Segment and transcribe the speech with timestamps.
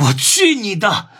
[0.00, 1.10] 我去你的！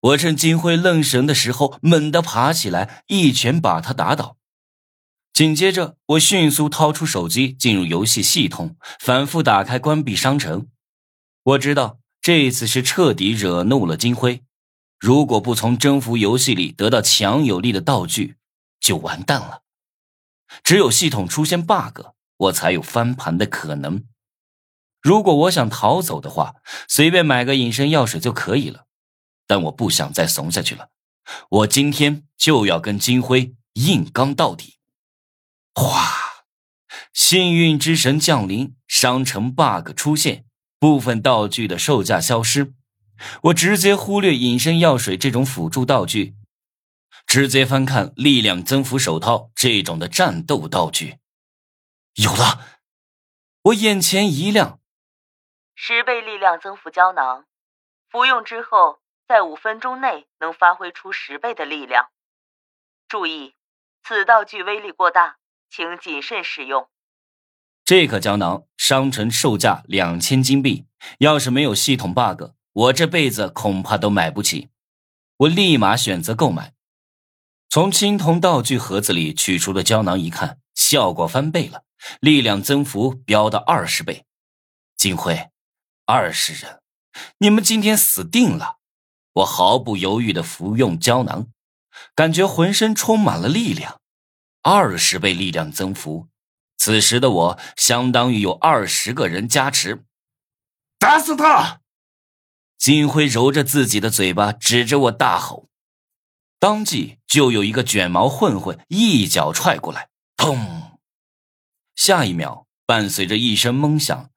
[0.00, 4.36] 我趁金辉愣神的时候，猛地爬起来，一拳把他打倒。
[5.32, 10.68] 紧接着，我迅速掏出手机，进入游戏系统，反复打开、关闭商城。
[11.42, 14.42] 我知道这次是彻底惹怒了金辉，
[14.98, 18.36] 如果不从征服游戏里得到强有力的道具，
[18.80, 19.62] 就完蛋了。
[20.64, 22.06] 只有系统出现 bug，
[22.36, 24.04] 我才有翻盘的可能。
[25.08, 26.56] 如果我想逃走的话，
[26.86, 28.84] 随便买个隐身药水就可以了。
[29.46, 30.90] 但我不想再怂下去了，
[31.48, 34.76] 我今天就要跟金辉硬刚到底。
[35.74, 36.44] 哗！
[37.14, 40.44] 幸运之神降临，商城 bug 出现，
[40.78, 42.74] 部分道具的售价消失。
[43.44, 46.34] 我直接忽略隐身药水这种辅助道具，
[47.26, 51.16] 直接翻看力量增幅手套这种的战斗道具。
[52.16, 52.60] 有了！
[53.62, 54.77] 我眼前一亮。
[55.80, 57.44] 十倍力量增幅胶囊，
[58.10, 62.08] 服用之后，在五分钟内能发挥出十倍的力量。
[63.06, 63.54] 注意，
[64.02, 65.38] 此道具威力过大，
[65.70, 66.90] 请谨慎使用。
[67.84, 70.88] 这颗胶囊商城售价两千金币，
[71.20, 74.70] 要是没有系统 bug，我这辈子恐怕都买不起。
[75.36, 76.74] 我立马选择购买。
[77.68, 81.84] 从青铜道具盒子里取出的胶囊一看，效果翻倍了，
[82.18, 84.26] 力量增幅飙到二十倍。
[84.96, 85.48] 金辉。
[86.10, 86.80] 二十人，
[87.36, 88.78] 你们今天死定了！
[89.34, 91.48] 我毫不犹豫的服用胶囊，
[92.14, 94.00] 感觉浑身充满了力量，
[94.62, 96.28] 二十倍力量增幅。
[96.78, 100.02] 此时的我相当于有二十个人加持。
[100.98, 101.82] 打死他！
[102.78, 105.68] 金辉揉着自己的嘴巴，指着我大吼，
[106.58, 110.96] 当即就有一个卷毛混混一脚踹过来，砰！
[111.94, 114.30] 下一秒，伴随着一声闷响。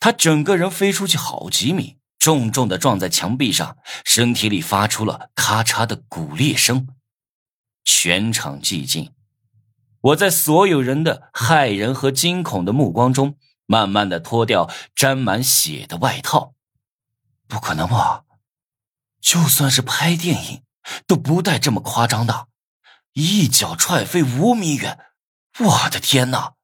[0.00, 6.88] 他整个人飞出去好几米，重重的撞在墙壁上，身体里发出了咔嚓的骨裂声。
[7.84, 9.12] 全场寂静。
[10.00, 13.36] 我在所有人的骇人和惊恐的目光中，
[13.66, 16.54] 慢慢的脱掉沾满血的外套。
[17.48, 18.24] 不可能吧？
[19.20, 20.62] 就算是拍电影，
[21.06, 22.46] 都不带这么夸张的，
[23.14, 24.98] 一脚踹飞五米远！
[25.58, 26.54] 我的天哪！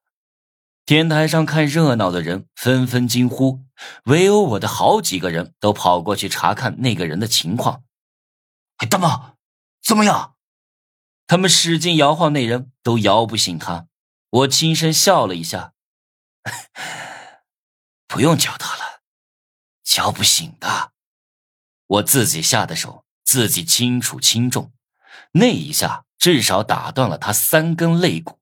[0.87, 3.65] 天台上看热闹的人纷纷惊呼，
[4.05, 7.84] 唯有我的好几个人都跑过去查看那个人的情况。
[8.91, 9.37] 大妈，
[9.83, 10.34] 怎么样？
[11.27, 13.87] 他们使劲摇晃那人，都摇不醒他。
[14.28, 15.73] 我轻声笑了一下
[18.06, 19.00] ：“不用叫他了，
[19.83, 20.93] 叫不醒的。
[21.87, 24.75] 我自己下的手，自己清楚轻重。
[25.33, 28.39] 那一下至少打断了他三根肋骨。”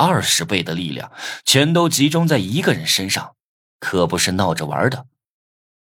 [0.00, 1.12] 二十倍的力量
[1.44, 3.34] 全都集中在一个人身上，
[3.78, 5.04] 可不是闹着玩的。